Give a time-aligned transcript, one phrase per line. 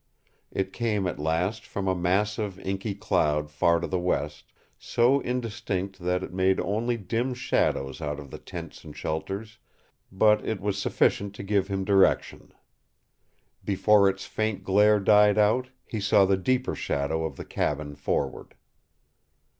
[0.49, 5.19] It came at last from a mass of inky cloud far to the west, so
[5.19, 9.59] indistinct that it made only dim shadows out of the tents and shelters,
[10.11, 12.51] but it was sufficient to give him direction.
[13.63, 18.55] Before its faint glare died out, he saw the deeper shadow of the cabin forward.